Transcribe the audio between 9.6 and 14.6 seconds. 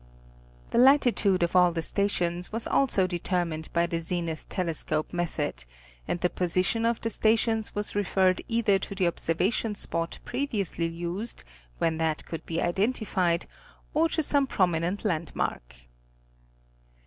spot previously used, when that could be identified, or to some